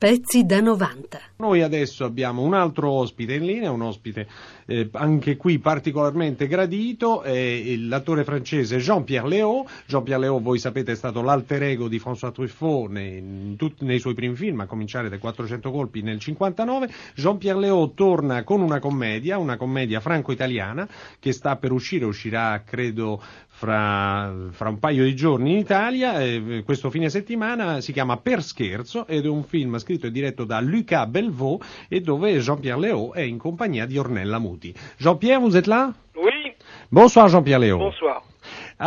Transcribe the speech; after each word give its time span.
Pezzi 0.00 0.46
da 0.46 0.62
90. 0.62 1.29
Noi 1.40 1.62
adesso 1.62 2.04
abbiamo 2.04 2.42
un 2.42 2.52
altro 2.52 2.90
ospite 2.90 3.32
in 3.32 3.46
linea, 3.46 3.70
un 3.70 3.80
ospite 3.80 4.28
eh, 4.66 4.90
anche 4.92 5.38
qui 5.38 5.58
particolarmente 5.58 6.46
gradito, 6.46 7.22
è 7.22 7.76
l'attore 7.76 8.24
francese 8.24 8.76
Jean-Pierre 8.76 9.26
Léaud. 9.26 9.66
Jean-Pierre 9.86 10.20
Léaud, 10.20 10.42
voi 10.42 10.58
sapete, 10.58 10.92
è 10.92 10.94
stato 10.94 11.22
l'alter 11.22 11.62
ego 11.62 11.88
di 11.88 11.98
François 11.98 12.30
Truffaut 12.30 12.90
nei, 12.90 13.56
tutti, 13.56 13.86
nei 13.86 13.98
suoi 13.98 14.12
primi 14.12 14.36
film, 14.36 14.60
a 14.60 14.66
cominciare 14.66 15.08
dai 15.08 15.18
400 15.18 15.70
colpi 15.70 16.02
nel 16.02 16.20
59. 16.20 16.90
Jean-Pierre 17.14 17.58
Léaud 17.58 17.94
torna 17.94 18.44
con 18.44 18.60
una 18.60 18.78
commedia, 18.78 19.38
una 19.38 19.56
commedia 19.56 20.00
franco-italiana 20.00 20.86
che 21.18 21.32
sta 21.32 21.56
per 21.56 21.72
uscire, 21.72 22.04
uscirà 22.04 22.62
credo 22.64 23.20
fra, 23.60 24.32
fra 24.50 24.68
un 24.70 24.78
paio 24.78 25.04
di 25.04 25.14
giorni 25.14 25.52
in 25.52 25.58
Italia. 25.58 26.20
Eh, 26.20 26.62
questo 26.64 26.90
fine 26.90 27.10
settimana 27.10 27.80
si 27.80 27.92
chiama 27.92 28.16
Per 28.16 28.42
scherzo 28.42 29.06
ed 29.06 29.24
è 29.24 29.28
un 29.28 29.42
film 29.42 29.76
scritto 29.78 30.06
e 30.06 30.10
diretto 30.10 30.44
da 30.44 30.60
Lucas 30.60 31.08
Et 31.90 32.00
dove 32.00 32.38
Jean-Pierre 32.38 32.78
Léaud 32.78 33.12
est 33.14 33.32
en 33.32 33.38
compagnie 33.38 33.86
d'Ornella 33.86 34.38
Muti. 34.40 34.74
Jean-Pierre, 34.98 35.40
vous 35.40 35.56
êtes 35.56 35.66
là? 35.66 35.92
Oui. 36.16 36.52
Bonsoir 36.92 37.28
Jean-Pierre 37.28 37.58
Léaud. 37.58 37.78
Bonsoir. 37.78 38.22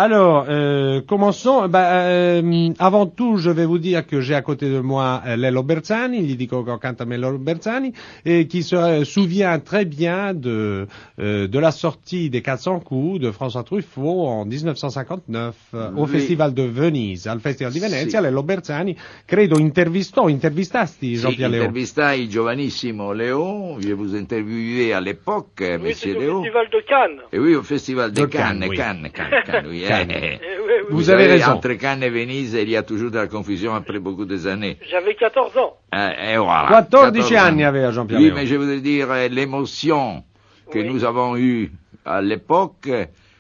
Alors, 0.03 0.47
euh, 0.49 1.02
commençons. 1.07 1.67
Bah, 1.67 2.02
euh, 2.07 2.70
avant 2.79 3.05
tout, 3.05 3.38
je 3.38 3.52
vais 3.52 3.65
vous 3.67 3.77
dire 3.77 4.07
que 4.07 4.21
j'ai 4.21 4.33
à 4.33 4.41
côté 4.41 4.67
de 4.67 4.79
moi 4.79 5.21
euh, 5.27 5.35
Lello 5.35 5.61
Berzani, 5.61 6.21
gli 6.21 6.35
dico 6.35 6.63
che 6.63 6.75
canta 6.81 7.05
Lello 7.05 7.38
Berzani, 7.38 7.93
et 8.25 8.47
qui 8.47 8.63
se 8.63 9.03
souvient 9.03 9.59
très 9.59 9.85
bien 9.85 10.33
de, 10.33 10.88
euh, 11.19 11.47
de 11.47 11.59
la 11.59 11.69
sortie 11.69 12.31
des 12.31 12.41
400 12.41 12.79
coups 12.79 13.19
de 13.19 13.29
François 13.29 13.61
Truffaut 13.61 14.25
en 14.25 14.45
1959 14.45 15.55
euh, 15.75 15.91
au 15.95 16.07
Festival 16.07 16.55
de 16.55 16.63
Venise, 16.63 17.27
al 17.27 17.39
Festival 17.39 17.71
di 17.71 17.80
Venezia. 17.80 18.17
Sì. 18.19 18.25
Lello 18.25 18.41
Berzani, 18.41 18.97
credo, 19.27 19.59
intervistò, 19.59 20.27
intervistasti 20.27 21.13
Jean-Pierre 21.17 21.52
Sì, 21.52 21.57
Léaud. 21.59 21.67
intervistai 21.67 22.27
giovanissimo 22.30 23.11
Léon, 23.11 23.80
je 23.80 23.94
vous 23.94 24.16
interviewé 24.16 24.91
à 24.91 24.99
l'époque, 25.02 25.61
Oui, 25.61 25.78
monsieur 25.78 26.13
c'est 26.13 26.17
au 26.17 26.19
Léon. 26.19 26.41
Festival 26.41 26.67
de 26.72 26.80
Cannes. 26.88 27.19
Et 27.31 27.38
oui, 27.38 27.53
au 27.53 27.61
Festival 27.61 28.11
de 28.11 28.22
De 28.22 28.25
Cannes, 28.25 28.59
Cannes, 28.61 28.69
oui. 28.72 28.75
Cannes, 28.75 29.09
Cannes, 29.13 29.44
Cannes, 29.45 29.66
oui. 29.69 29.83
Cannes. 29.88 30.12
eh. 30.12 30.39
Eh, 30.42 30.59
oui, 30.59 30.66
oui, 30.67 30.86
Vous 30.89 31.09
avez 31.09 31.28
raison. 31.28 31.52
Entre 31.52 31.73
Cannes 31.73 32.03
et 32.03 32.09
Venise, 32.09 32.53
il 32.53 32.70
y 32.70 32.78
a 32.78 32.84
toujours 32.84 33.12
de 33.12 33.17
la 33.17 33.28
confusion 33.28 33.73
après 33.76 34.00
beaucoup 34.00 34.25
des 34.25 34.48
années. 34.48 34.78
J'avais 34.90 35.16
14 35.16 35.58
ans. 35.58 35.73
Eh, 35.94 36.34
et 36.34 36.38
voilà. 36.38 36.67
14 36.70 37.34
anni 37.36 37.64
aveva 37.64 37.92
Jean-Pierre 37.92 38.20
Oui, 38.20 38.31
mais 38.34 38.45
je 38.45 38.56
voudrais 38.56 38.81
dire 38.81 39.12
euh, 39.12 39.28
l'émotion 39.28 40.23
que 40.72 40.80
Oui. 40.80 40.88
nous 40.90 41.03
avons 41.03 41.38
eue 41.38 41.72
à 42.06 42.22
l'époque, 42.22 42.90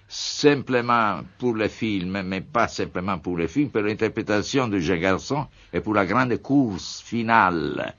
simplement 0.07 1.21
pour 1.39 1.53
le 1.55 1.67
film, 1.67 2.21
mais 2.25 2.41
pas 2.41 2.67
simplement 2.67 3.17
pour 3.17 3.35
le 3.35 3.47
film, 3.47 3.69
pour 3.69 3.81
l'interprétation 3.81 4.67
de 4.67 4.79
Jean 4.79 4.97
Garçon 4.97 5.47
et 5.73 5.79
pour 5.81 5.93
la 5.95 6.05
grande 6.05 6.37
course 6.41 7.01
finale, 7.05 7.93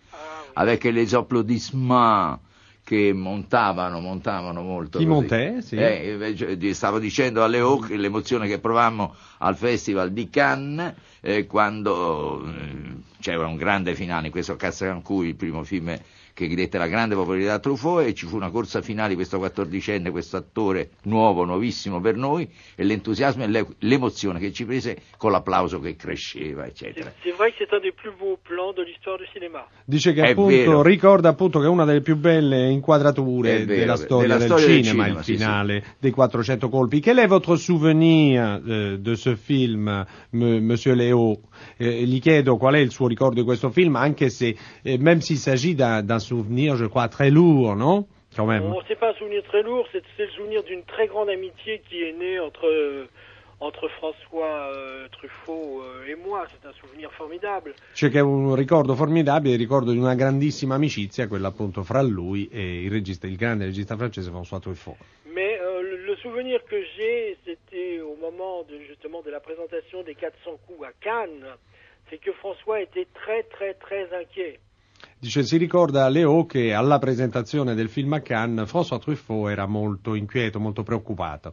avec 0.57 0.85
les 0.85 1.15
applaudissements 1.15 2.39
che 2.85 3.13
montavano, 3.15 3.99
montavano 3.99 4.63
molto. 4.63 4.99
Chi 4.99 5.07
monte, 5.07 5.63
sì. 5.63 5.77
Eh, 5.77 6.71
stavo 6.75 6.99
dicendo 6.99 7.43
a 7.43 7.47
Leo 7.47 7.79
che 7.79 7.97
l'emozione 7.97 8.47
che 8.47 8.59
provammo 8.59 9.15
al 9.39 9.57
Festival 9.57 10.13
di 10.13 10.29
Cannes 10.29 10.93
eh, 11.23 11.47
quando 11.47 12.45
eh, 12.47 12.93
c'era 13.21 13.47
un 13.47 13.57
grande 13.57 13.95
finale, 13.95 14.27
in 14.27 14.33
questo 14.33 14.57
caso 14.57 14.85
in 14.85 15.01
cui 15.03 15.29
il 15.29 15.35
primo 15.37 15.65
film 15.65 15.99
che 16.35 16.49
dette 16.53 16.79
la 16.79 16.89
grande 16.89 17.15
popolarità 17.15 17.55
a 17.55 17.59
Truffaut 17.61 18.05
e 18.09 18.13
ci 18.13 18.27
fu 18.27 18.35
una 18.35 18.51
corsa 18.51 18.83
finale 18.83 19.11
di 19.11 19.15
questo 19.15 19.39
quattordicenne, 19.39 20.11
questo 20.11 20.37
attore 20.37 20.91
nuovo, 21.05 21.45
nuovissimo 21.45 22.01
per 22.01 22.17
noi 22.17 22.51
e 22.75 22.83
l'entusiasmo 22.83 23.45
e 23.45 23.47
l'e- 23.47 23.67
l'emozione 23.79 24.41
che 24.41 24.53
ci 24.53 24.65
prese 24.65 25.01
con 25.17 25.31
l'applauso 25.31 25.79
che 25.79 25.95
cresceva, 25.95 26.67
eccetera. 26.67 27.13
C'est 27.23 27.37
vrai 27.37 27.53
que 27.53 27.59
c'est 27.59 27.73
un 27.73 27.81
des 27.81 27.93
plus 27.95 28.11
beaux 28.19 28.37
plans 28.43 28.75
de 28.75 28.83
l'histoire 28.83 29.17
du 29.17 29.27
cinéma. 29.33 29.65
Dice 29.85 30.13
che 30.13 30.23
È 30.23 30.31
appunto 30.33 30.49
vero. 30.51 30.83
ricorda 30.83 31.29
appunto 31.29 31.61
che 31.61 31.67
è 31.67 31.69
una 31.69 31.85
delle 31.85 32.01
più 32.01 32.17
belle 32.17 32.69
inquadrature 32.75 33.65
vero, 33.65 33.81
della 33.81 33.97
storia 33.97 34.29
della 34.29 34.39
del 34.39 34.47
storia 34.47 34.67
del 34.67 34.85
cinema, 34.85 35.03
cinema, 35.05 35.19
il 35.19 35.25
sì, 35.25 35.33
finale 35.37 35.85
dei 35.99 36.11
400 36.11 36.69
colpi. 36.69 37.01
Quel 37.01 37.19
est 37.19 37.29
votre 37.29 37.57
souvenir 37.57 38.61
eh, 38.67 38.99
de 38.99 39.15
ce 39.17 39.37
film, 39.37 39.89
m- 40.31 40.59
Monsieur 40.65 40.95
Léo? 40.97 41.39
Eh, 41.79 42.05
gli 42.05 42.21
chiedo 42.21 42.57
qual 42.57 42.75
è 42.75 42.79
il 42.79 42.91
suo 42.91 43.07
ricordo 43.09 43.37
di 43.41 43.45
questo 43.45 43.71
film, 43.71 43.97
anche 43.97 44.29
se, 44.29 44.55
eh, 44.83 44.99
même 44.99 45.21
s'il 45.21 45.39
s'agit 45.39 45.75
d'un 45.75 46.03
d'un 46.03 46.19
souvenir, 46.19 46.77
je 46.77 46.87
crois, 46.87 47.09
très 47.09 47.31
lourd, 47.31 47.75
non? 47.77 48.07
Quand 48.37 48.47
même. 48.47 48.63
Bon, 48.69 48.83
c'est 48.89 48.99
pas 48.99 49.11
un 49.11 49.15
souvenir 49.15 49.43
très 49.45 49.63
lourd, 49.63 49.87
c'est 49.93 50.03
c'est 50.17 50.25
le 50.25 50.31
souvenir 50.33 50.63
d'une 50.65 50.83
très 50.85 51.07
grande 51.07 51.29
amitié 51.31 51.81
qui 51.89 52.03
est 52.03 52.13
née 52.19 52.41
entre, 52.41 52.67
euh, 52.67 53.07
entre 53.61 53.89
François 53.89 54.71
euh, 54.73 55.09
Truffaut 55.09 55.83
euh, 55.83 56.07
et 56.07 56.15
moi. 56.15 56.47
C'est 56.51 56.67
un 56.67 56.73
souvenir 56.73 57.11
formidable. 57.13 57.75
C'è 57.93 58.11
che 58.11 58.19
è 58.19 58.23
un 58.23 58.55
ricordo 58.55 58.95
formidabile, 58.95 59.55
il 59.55 59.61
ricordo 59.61 59.93
di 59.93 59.99
una 59.99 60.15
grandissima 60.15 60.75
amicizia, 60.75 61.29
quella 61.29 61.49
appunto 61.49 61.83
fra 61.83 62.03
lui 62.03 62.49
e 62.49 62.83
il 62.83 62.91
regista, 62.91 63.27
il 63.27 63.37
grande 63.37 63.65
regista 63.65 63.97
francese 63.97 64.31
François 64.31 64.61
Truffaut. 64.61 64.97
Mais 65.33 65.59
euh, 65.61 65.83
le, 66.07 66.17
souvenir 66.17 66.63
que 66.65 66.81
j'ai, 66.97 67.37
c'était 67.45 68.01
au 68.01 68.17
moment 68.17 68.63
de, 68.69 68.79
justement 68.87 69.21
de 69.23 69.31
la 69.31 69.41
présentation 69.41 70.03
des 70.03 70.15
400 70.15 70.59
coups 70.67 70.87
à 70.87 70.93
Cannes, 71.01 71.57
c'est 72.09 72.19
que 72.19 72.33
François 72.33 72.81
était 72.81 73.07
très 73.13 73.43
très 73.45 73.75
très 73.75 74.09
inquiet. 74.13 74.61
Dice, 75.19 75.43
si 75.43 75.57
ricorda 75.57 76.09
Leo 76.09 76.47
che 76.47 76.73
alla 76.73 76.99
presentazione 76.99 77.75
del 77.75 77.89
film 77.89 78.13
a 78.15 78.21
Cannes 78.21 78.69
François 78.69 78.99
Truffaut 78.99 79.51
era 79.51 79.67
molto 79.67 80.15
inquieto, 80.15 80.61
molto 80.61 80.83
preoccupato. 80.83 81.53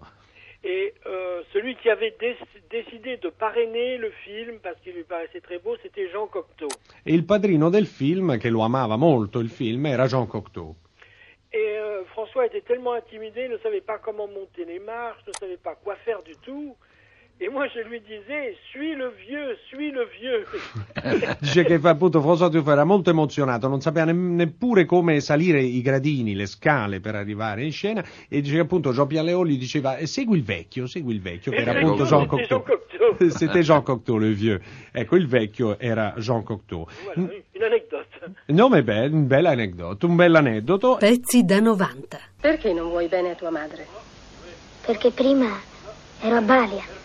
Et 0.64 0.94
euh, 1.08 1.42
celui 1.54 1.76
qui 1.76 1.90
avait 1.90 2.16
dé- 2.20 2.38
décidé 2.70 3.18
de 3.18 3.30
parrainer 3.30 3.98
le 3.98 4.12
film 4.24 4.60
parce 4.62 4.80
qu'il 4.82 4.94
lui 4.94 5.04
paraissait 5.04 5.42
très 5.42 5.58
beau, 5.58 5.76
c'était 5.82 6.08
Jean 6.10 6.28
Cocteau. 6.28 6.68
E 7.04 7.12
il 7.12 7.26
padrino 7.26 7.70
del 7.70 7.88
film, 7.88 8.38
che 8.38 8.50
lo 8.50 8.62
amava 8.62 8.96
molto 8.96 9.40
il 9.40 9.50
film, 9.50 9.88
era 9.88 10.06
Jean 10.06 10.28
Cocteau. 10.28 10.76
Et 11.52 11.78
euh, 11.80 12.04
François 12.14 12.46
était 12.46 12.62
tellement 12.62 12.94
intimidé, 12.94 13.48
ne 13.50 13.58
savait 13.58 13.82
pas 13.82 13.98
comment 13.98 14.28
monter 14.28 14.64
les 14.66 14.80
marches, 14.80 15.22
ne 15.28 15.34
savait 15.34 15.58
pas 15.58 15.76
quoi 15.76 15.96
faire 16.06 16.22
du 16.22 16.36
tout. 16.38 16.76
Et 17.44 17.50
moi, 17.50 17.66
je 17.74 17.79
lui 17.90 18.00
disais, 18.02 18.56
suis 18.69 18.94
le 18.94 19.12
vieux, 19.28 19.57
suis 19.68 19.91
le 19.91 20.07
vieux. 20.19 20.46
Dice 21.41 21.63
che 21.63 21.79
appunto 21.81 22.22
François 22.22 22.52
Truffaut 22.52 22.74
era 22.74 22.84
molto 22.84 23.09
emozionato, 23.09 23.68
non 23.68 23.81
sapeva 23.81 24.06
ne- 24.06 24.13
neppure 24.13 24.85
come 24.85 25.19
salire 25.22 25.59
i 25.59 25.81
gradini, 25.81 26.35
le 26.35 26.46
scale 26.46 27.00
per 27.00 27.16
arrivare 27.16 27.63
in 27.63 27.72
scena 27.72 28.06
e 28.29 28.41
dice 28.41 28.53
che 28.53 28.62
appunto 28.62 28.94
Jean-Pierre 28.94 29.25
Léaud 29.25 29.47
gli 29.47 29.57
diceva 29.57 29.97
eh, 29.97 30.06
segui 30.06 30.38
il 30.38 30.44
vecchio, 30.44 30.85
segui 30.85 31.16
il 31.16 31.22
vecchio, 31.22 31.52
che 31.52 31.57
era 31.57 31.72
appunto 31.72 32.06
Jean 32.06 32.28
Cocteau. 32.28 32.63
C'était 33.29 33.63
Jean 33.63 33.81
Cocteau, 33.81 34.19
le 34.19 34.34
vieux. 34.34 34.62
Ecco, 34.91 35.16
il 35.16 35.25
vecchio 35.28 35.79
era 35.79 36.13
Jean 36.18 36.44
Cocteau. 36.44 36.88
Voilà, 37.06 37.28
une 37.53 37.66
anecdote. 37.66 38.08
No, 38.46 38.69
ma 38.69 38.78
è 38.78 38.84
be- 38.84 39.09
un 39.12 39.25
bel 39.25 39.47
aneddoto, 39.47 40.06
un 40.06 40.16
bel 40.16 40.35
aneddoto. 40.35 40.97
Pezzi 40.97 41.44
da 41.44 41.59
90. 41.59 42.19
Perché 42.40 42.72
non 42.72 42.90
vuoi 42.90 43.08
bene 43.08 43.31
a 43.31 43.34
tua 43.34 43.50
madre? 43.50 43.88
Perché 44.85 45.09
prima 45.09 45.59
ero 46.22 46.35
a 46.35 46.41
Balia 46.41 47.00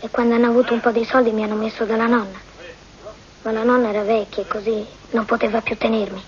e 0.00 0.08
quando 0.10 0.34
hanno 0.34 0.46
avuto 0.46 0.72
un 0.72 0.80
po' 0.80 0.90
di 0.90 1.04
soldi 1.04 1.30
mi 1.30 1.42
hanno 1.42 1.54
messo 1.54 1.84
dalla 1.84 2.06
nonna. 2.06 2.48
Ma 3.42 3.52
la 3.52 3.62
nonna 3.62 3.90
era 3.90 4.02
vecchia 4.02 4.42
e 4.42 4.46
così 4.46 4.86
non 5.10 5.24
poteva 5.26 5.60
più 5.60 5.76
tenermi. 5.76 6.22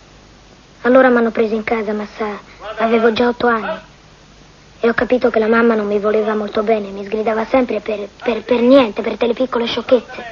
Allora 0.82 1.08
mi 1.08 1.18
hanno 1.18 1.30
preso 1.30 1.54
in 1.54 1.64
casa, 1.64 1.92
ma 1.92 2.06
sa, 2.16 2.38
avevo 2.76 3.12
già 3.12 3.28
otto 3.28 3.46
anni. 3.46 3.78
E 4.80 4.88
ho 4.88 4.94
capito 4.94 5.30
che 5.30 5.38
la 5.38 5.46
mamma 5.46 5.74
non 5.74 5.86
mi 5.86 5.98
voleva 5.98 6.34
molto 6.34 6.62
bene, 6.62 6.88
mi 6.88 7.04
sgridava 7.04 7.46
sempre 7.46 7.80
per, 7.80 8.08
per, 8.22 8.42
per 8.42 8.60
niente, 8.60 9.00
per 9.00 9.16
delle 9.16 9.32
piccole 9.32 9.66
sciocchezze. 9.66 10.24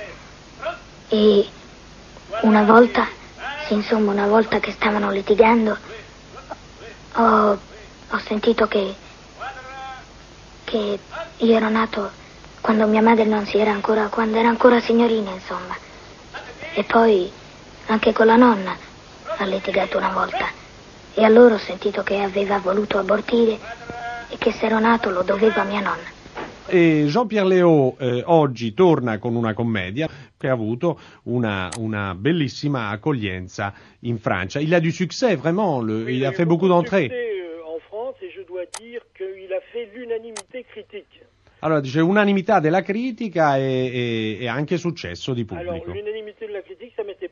E 1.09 1.49
una 2.43 2.65
volta, 2.65 3.07
sì, 3.67 3.75
insomma, 3.75 4.13
una 4.13 4.27
volta 4.27 4.59
che 4.59 4.73
stavano 4.73 5.11
litigando, 5.11 5.77
ho, 7.15 7.59
ho 8.11 8.19
sentito 8.19 8.67
che, 8.67 8.95
che 10.65 10.99
io 11.37 11.57
ero 11.57 11.69
nato 11.69 12.19
quando 12.61 12.87
mia 12.87 13.03
madre 13.03 13.25
non 13.25 13.47
si 13.47 13.57
era 13.59 13.71
ancora, 13.73 14.09
quando 14.09 14.37
era 14.39 14.49
ancora 14.49 14.81
signorina, 14.81 15.31
insomma. 15.31 15.77
E 16.75 16.85
poi 16.85 17.31
anche 17.87 18.13
con 18.13 18.27
la 18.27 18.37
nonna 18.37 18.77
ha 19.37 19.45
litigato 19.45 19.97
una 19.99 20.11
volta. 20.13 20.47
E 21.15 21.25
allora 21.25 21.55
ho 21.55 21.59
sentito 21.59 22.03
che 22.03 22.21
aveva 22.21 22.59
voluto 22.59 22.99
abortire 22.99 23.59
e 24.29 24.37
che 24.39 24.53
se 24.53 24.67
ero 24.67 24.79
nato 24.79 25.11
lo 25.11 25.23
dovevo 25.23 25.61
a 25.61 25.65
mia 25.65 25.81
nonna. 25.81 26.19
E 26.67 27.07
Jean-Pierre 27.09 27.49
Léaud 27.49 27.97
eh, 28.01 28.23
oggi 28.27 28.75
torna 28.75 29.19
con 29.19 29.35
una 29.35 29.55
commedia 29.55 30.09
che 30.39 30.49
ha 30.49 30.53
avuto 30.53 31.01
una, 31.25 31.69
una 31.79 32.15
bellissima 32.15 32.91
accoglienza 32.91 33.73
in 34.01 34.19
Francia. 34.21 34.61
Il 34.61 34.73
a 34.73 34.79
du 34.79 34.91
succès, 34.91 35.37
vraiment, 35.37 35.81
le- 35.85 36.05
Oui, 36.05 36.15
il 36.17 36.25
a 36.25 36.31
fait 36.31 36.45
beaucoup 36.47 36.69
de 36.69 36.73
d'entrées. 36.75 37.11
euh, 37.11 37.61
en 37.67 37.81
France 37.89 38.15
et 38.23 38.31
je 38.31 38.43
dois 38.47 38.63
dire 38.81 39.03
qu'il 39.17 39.53
a 39.53 39.61
fait 39.73 39.91
l'unanimité 39.93 40.65
critique. 40.71 41.25
Allora 41.61 41.81
dice 41.81 42.01
unanimità 42.01 42.59
della 42.61 42.83
critica 42.83 43.57
e, 43.57 43.63
e- 43.63 44.37
e 44.41 44.49
anche 44.49 44.79
successo 44.79 45.33
di 45.35 45.45
Alors, 45.49 45.65
pubblico. 45.65 45.93
l'unanimité 45.93 46.47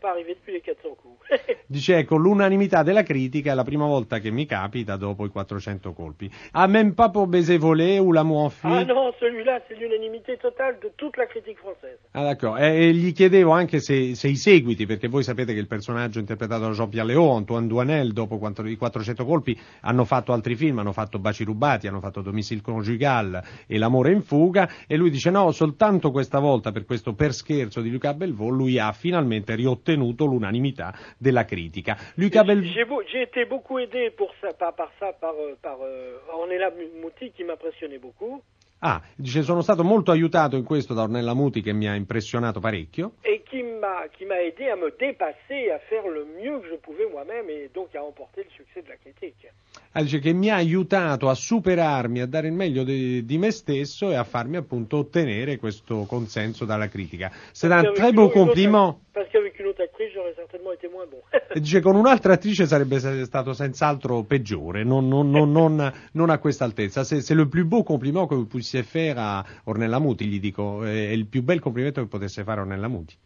la 0.08 0.14
pas 0.14 0.14
arrivé 0.14 0.34
depuis 0.34 0.52
les 0.52 0.60
400 0.60 0.96
coups. 0.96 1.19
Dice 1.66 1.99
ecco, 1.99 2.16
l'unanimità 2.16 2.82
della 2.82 3.02
critica 3.02 3.52
è 3.52 3.55
la 3.55 3.64
prima 3.64 3.87
volta 3.87 4.19
che 4.19 4.31
mi 4.31 4.46
capita 4.46 4.96
dopo 4.96 5.25
i 5.25 5.28
400 5.28 5.93
colpi. 5.93 6.31
A 6.52 6.66
même 6.66 6.94
pas 6.94 7.10
pour 7.10 7.26
baiser 7.26 7.58
volé 7.58 7.99
ou 7.99 8.12
l'amour 8.12 8.50
fui. 8.52 8.72
Ah 8.72 8.84
non, 8.84 9.12
celui-là, 9.19 9.60
c'est 9.69 9.78
l'unanimité 9.78 10.37
totale 10.38 10.78
de 10.81 10.90
toute 10.96 11.16
la 11.16 11.26
critique 11.26 11.58
française. 11.58 11.99
Ah, 12.12 12.22
d'accordo. 12.22 12.58
E, 12.58 12.88
e 12.88 12.93
gli 12.93 13.12
chiedevo 13.12 13.52
anche 13.52 13.81
se, 13.81 14.14
se 14.14 14.28
i 14.28 14.37
seguiti, 14.37 14.87
perché 14.87 15.08
voi 15.08 15.22
sapete 15.22 15.52
che 15.52 15.60
il 15.60 15.66
personaggio 15.66 16.19
interpretato 16.19 16.62
da 16.62 16.70
Jean-Pierre 16.70 17.08
Léaud, 17.08 17.37
Antoine 17.37 17.66
Douanel, 17.66 18.12
dopo 18.12 18.38
quattro- 18.38 18.66
i 18.66 18.76
400 18.76 19.25
colpi, 19.25 19.58
hanno 19.82 20.05
fatto 20.05 20.32
altri 20.32 20.56
film, 20.56 20.78
hanno 20.78 20.93
fatto 20.93 21.19
Baci 21.19 21.44
rubati, 21.44 21.87
hanno 21.87 22.00
fatto 22.00 22.22
Domicile 22.22 22.60
conjugal 22.60 23.43
e 23.66 23.78
L'amore 23.78 24.12
in 24.12 24.22
fuga, 24.22 24.69
e 24.87 24.96
lui 24.96 25.10
dice 25.10 25.31
no, 25.31 25.50
soltanto 25.52 26.10
questa 26.10 26.38
volta, 26.38 26.72
per 26.72 26.84
questo 26.84 27.14
per 27.14 27.32
scherzo 27.32 27.81
di 27.81 27.90
Luca 27.90 28.14
Belvaux, 28.14 28.52
lui 28.52 28.78
ha 28.78 28.93
finalmente 28.93 29.55
riottenuto 29.55 29.98
l'unanimità 29.99 30.93
della 31.19 31.45
critica. 31.45 31.97
Luca 32.17 32.45
Belvaux... 32.45 32.73
J'ai 32.73 32.87
j'ai 33.11 33.23
été 33.23 33.45
beaucoup 33.45 33.79
aidé 33.79 34.11
pour 34.11 34.33
ça, 34.41 34.53
par, 34.53 34.75
par 34.75 34.91
ça 34.99 35.12
par, 35.12 35.35
euh, 35.35 35.56
par 35.61 35.79
euh, 35.83 36.19
Ornella 36.33 36.71
Mouti 37.00 37.33
qui 37.33 37.45
m'impressionnait 37.45 37.99
beaucoup 37.99 38.43
Ah, 38.81 39.03
dice 39.17 39.43
sono 39.43 39.61
stato 39.61 39.83
molto 39.83 40.13
aiutato 40.13 40.57
in 40.57 40.63
questo 40.65 40.95
da 40.95 41.03
Ornella 41.03 41.35
Muti 41.35 41.63
che 41.63 41.73
mi 41.73 41.89
ha 41.89 41.95
impressionato 41.97 42.61
parecchio. 42.61 43.15
et 43.23 43.43
qui 43.49 43.63
m'a 43.63 44.07
qui 44.17 44.25
m'a 44.25 44.37
aidé 44.41 44.71
à 44.71 44.77
me 44.77 44.93
dépasser, 44.97 45.71
à 45.75 45.79
faire 45.89 46.07
le 46.07 46.25
mieux 46.41 46.61
que 46.61 46.69
je 46.69 46.77
pouvais 46.77 47.09
moi-même 47.11 47.49
et 47.51 47.71
donc 47.73 47.95
à 47.97 48.01
remporter 48.01 48.45
le 48.45 48.51
succès 48.51 48.83
de 48.83 48.89
la 48.89 48.97
critique. 48.97 49.51
Ah, 49.93 50.03
dice 50.03 50.21
che 50.21 50.33
mi 50.33 50.49
ha 50.51 50.57
aiutato 50.57 51.29
a 51.29 51.35
superarmi, 51.35 52.21
a 52.21 52.27
dare 52.27 52.47
il 52.49 52.53
meglio 52.53 52.85
di, 52.85 53.25
di 53.25 53.37
me 53.39 53.51
stesso 53.51 54.11
e 54.11 54.15
a 54.15 54.23
farmi 54.25 54.57
appunto 54.57 54.99
ottenere 54.99 55.57
questo 55.57 56.05
consenso 56.07 56.65
dalla 56.65 56.89
critica. 56.89 57.33
C'est 57.53 57.73
un 57.73 57.93
très 57.95 58.13
beau 58.13 58.29
compliment. 58.31 59.01
Parce 59.13 59.29
qu'avec 59.33 59.59
une 59.59 59.67
autre 59.67 59.83
actrice, 59.83 60.13
j'aurais 60.13 60.35
certainement 60.37 60.73
été 60.73 60.89
moins 60.89 61.07
bon. 61.11 61.21
E 61.51 61.61
dice 61.61 61.81
con 61.81 61.97
un'altra 61.97 62.35
attrice 62.35 62.67
sarebbe 62.67 63.01
stato 63.25 63.53
senz'altro 63.55 64.23
peggiore, 64.23 64.85
non, 64.85 65.09
non- 65.09 65.31
non- 65.31 65.51
non- 65.51 65.93
non 66.13 66.31
a 66.31 66.39
questa 66.39 66.65
altezza. 66.65 67.03
Se, 67.03 67.21
se 67.23 67.35
le 67.35 67.47
plus 67.49 67.65
beau 67.65 67.83
compliment 67.83 68.27
que 68.29 68.35
vous 68.37 68.47
puissiez 68.47 68.68
faire 68.82 69.19
a 69.19 69.44
Ornella 69.65 69.99
Muti, 69.99 70.26
gli 70.26 70.41
dico, 70.41 70.85
è 70.85 70.91
il 70.91 71.26
più 71.26 71.43
bel 71.43 71.61
complimento 71.61 72.00
che 72.00 72.09
potesse 72.09 72.44
fare 72.44 72.61
Ornella 72.61 72.88
Muti. 72.88 73.17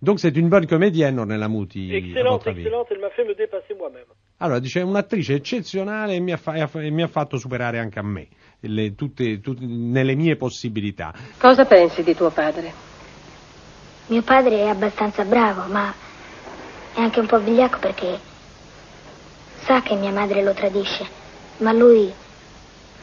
Donc 0.00 0.20
c'est 0.20 0.36
une 0.36 0.48
bonne 0.48 0.66
comédienne 0.66 1.18
Ornella 1.18 1.48
Muti, 1.48 1.92
excellente, 1.92 2.50
excellente, 2.50 2.92
elle 2.92 3.00
m'a 3.00 3.10
fait 3.10 3.26
me 3.26 3.34
dépasser 3.34 3.74
moi-même. 3.76 4.06
Allora, 4.36 4.60
dice, 4.60 4.78
è 4.78 4.84
un'attrice 4.84 5.34
eccezionale 5.34 6.14
e 6.14 6.20
mi 6.20 6.30
ha, 6.30 6.36
fa- 6.36 6.52
ha 6.52 6.68
fa- 6.68 6.80
e 6.80 6.90
mi 6.90 7.02
ha 7.02 7.08
fatto 7.08 7.36
superare 7.36 7.80
anche 7.80 7.98
a 7.98 8.02
me, 8.02 8.28
le- 8.60 8.94
tutte, 8.94 9.40
tutte- 9.40 9.64
nelle 9.66 10.14
mie 10.14 10.36
possibilità. 10.36 11.12
Cosa 11.36 11.64
pensi 11.64 12.04
di 12.04 12.14
tuo 12.14 12.30
padre? 12.30 12.72
Mio 14.06 14.22
padre 14.22 14.58
è 14.60 14.68
abbastanza 14.68 15.24
bravo, 15.24 15.64
ma 15.72 15.92
è 16.94 17.00
anche 17.00 17.18
un 17.18 17.26
po' 17.26 17.40
vigliacco 17.40 17.78
perché 17.80 18.20
sa 19.64 19.82
che 19.82 19.96
mia 19.96 20.12
madre 20.12 20.44
lo 20.44 20.52
tradisce, 20.54 21.04
ma 21.58 21.72
lui 21.72 22.12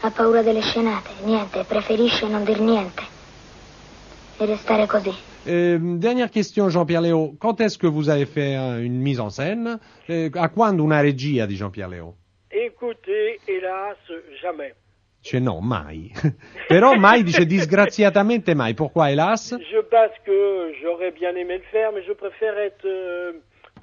ha 0.05 0.11
paura 0.11 0.41
delle 0.43 0.61
scenate, 0.61 1.09
niente, 1.23 1.63
preferisce 1.63 2.27
non 2.27 2.43
dir 2.43 2.59
niente 2.59 3.03
e 4.37 4.45
restare 4.45 4.85
così. 4.85 5.11
Euh, 5.47 5.77
dernière 5.97 6.29
question, 6.29 6.69
Jean-Pierre 6.69 7.01
Léo. 7.01 7.35
Quand 7.39 7.59
est-ce 7.61 7.77
que 7.77 7.87
vous 7.87 8.09
avez 8.09 8.25
fait 8.25 8.55
une 8.83 8.99
mise 8.99 9.19
en 9.19 9.29
scène? 9.29 9.79
Eh, 10.07 10.29
A 10.33 10.49
quando 10.49 10.83
una 10.83 11.01
regia 11.01 11.45
di 11.45 11.55
Jean-Pierre 11.55 11.89
Léo? 11.89 12.15
Écoutez, 12.49 13.39
hélas, 13.47 13.97
jamais. 14.41 14.73
Dice 15.21 15.39
no, 15.39 15.59
mai. 15.61 16.11
Però 16.67 16.93
mai 16.95 17.23
dice 17.23 17.45
disgraziatamente 17.45 18.53
mai. 18.55 18.73
Pourquoi, 18.73 19.09
hélas? 19.11 19.55
Je 19.57 19.81
pense 19.89 20.13
que 20.23 20.71
j'aurais 20.81 21.11
bien 21.11 21.35
aimé 21.35 21.57
le 21.57 21.63
faire, 21.71 21.91
mais 21.93 22.03
je 22.05 22.13
préfère 22.13 22.57
être, 22.59 22.85
euh, 22.85 23.33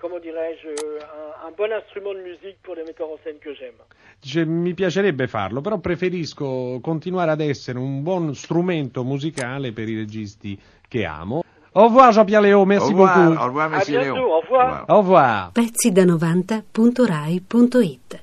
comment 0.03 0.19
dirais-je, 0.19 0.69
un, 0.69 1.47
un 1.47 1.53
bon 1.57 1.73
instrument 1.73 2.13
de 2.13 2.21
musique 2.23 2.59
pour 2.63 2.75
les 2.75 2.83
metteurs 2.83 3.09
en 3.09 3.17
scène 3.23 3.39
que 3.39 3.55
j'aime. 3.55 3.79
Dice 4.21 4.45
mi 4.45 4.75
piacerebbe 4.75 5.29
farlo, 5.29 5.61
però 5.61 5.79
preferisco 5.79 6.81
continuare 6.83 7.31
ad 7.31 7.41
essere 7.41 7.79
un 7.79 8.03
buon 8.03 8.35
strumento 8.35 9.05
musicale 9.05 9.71
per 9.73 9.89
i 9.89 9.95
registi 9.97 10.61
che 10.89 11.05
amo. 11.05 11.45
Au 11.75 11.85
revoir 11.85 12.13
Jean-Pierre 12.13 12.43
Léo, 12.43 12.67
merci 12.67 12.89
au 12.89 12.89
revoir, 12.91 13.17
beaucoup. 13.17 13.41
au 13.41 13.45
revoir, 13.47 13.71
monsieur 13.71 14.01
Léon. 14.01 14.19
au 14.19 14.41
revoir. 14.41 14.85
Au 14.89 14.97
revoir. 14.97 15.53
Pezzi 15.53 15.91
da 15.93 16.05
90.rai.it 16.05 18.22